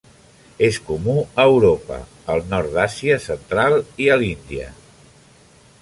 [0.67, 1.99] És comú a Europa,
[2.37, 4.73] el nord d'Àsia central i a l'Índia.